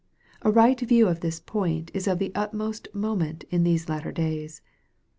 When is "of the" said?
2.07-2.31